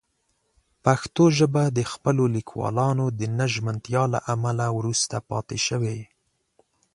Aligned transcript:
پښتو 0.83 1.23
ژبه 1.37 1.63
د 1.77 1.79
خپلو 1.91 2.23
لیکوالانو 2.35 3.05
د 3.19 3.21
نه 3.37 3.45
ژمنتیا 3.53 4.03
له 4.13 4.19
امله 4.33 4.65
وروسته 4.77 5.15
پاتې 5.29 5.57
شوې. 5.67 5.97